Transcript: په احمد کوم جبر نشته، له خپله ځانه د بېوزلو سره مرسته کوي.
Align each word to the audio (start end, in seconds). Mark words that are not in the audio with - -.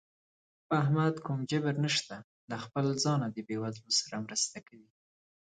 په 0.67 0.73
احمد 0.81 1.15
کوم 1.25 1.39
جبر 1.51 1.75
نشته، 1.85 2.15
له 2.49 2.57
خپله 2.63 2.91
ځانه 3.03 3.27
د 3.31 3.37
بېوزلو 3.47 3.91
سره 4.01 4.15
مرسته 4.25 4.57
کوي. 4.67 4.89